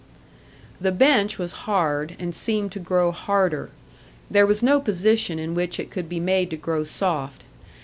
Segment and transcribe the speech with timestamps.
[0.79, 3.69] The bench was hard, and seemed to grow harder.
[4.31, 7.43] There was no position in which it could be made to grow soft.